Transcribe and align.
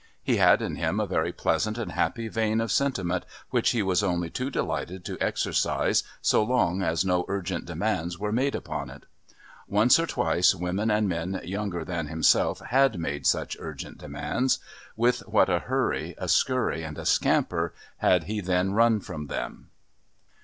He 0.23 0.37
had 0.37 0.63
in 0.63 0.77
him 0.77 0.99
a 0.99 1.05
very 1.05 1.31
pleasant 1.31 1.77
and 1.77 1.91
happy 1.91 2.27
vein 2.27 2.59
of 2.59 2.71
sentiment 2.71 3.23
which 3.51 3.69
he 3.69 3.83
was 3.83 4.01
only 4.01 4.31
too 4.31 4.49
delighted 4.49 5.05
to 5.05 5.17
exercise 5.21 6.01
so 6.23 6.41
long 6.43 6.81
as 6.81 7.05
no 7.05 7.23
urgent 7.27 7.65
demands 7.65 8.17
were 8.17 8.31
made 8.31 8.55
upon 8.55 8.89
it. 8.89 9.03
Once 9.67 9.99
or 9.99 10.07
twice 10.07 10.55
women 10.55 10.89
and 10.89 11.07
men 11.07 11.39
younger 11.43 11.85
than 11.85 12.07
himself 12.07 12.61
had 12.61 12.99
made 12.99 13.27
such 13.27 13.55
urgent 13.59 13.99
demands; 13.99 14.57
with 14.95 15.19
what 15.27 15.49
a 15.51 15.59
hurry, 15.59 16.15
a 16.17 16.27
scurry 16.27 16.81
and 16.81 16.97
a 16.97 17.05
scamper 17.05 17.71
had 17.97 18.23
he 18.23 18.41
then 18.41 18.73
run 18.73 19.01
from 19.01 19.27
them! 19.27 19.69